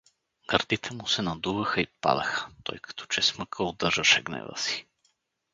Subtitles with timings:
[0.49, 4.85] Гърдите му се надуваха и падаха, той като че с мъка удържаше гнева си.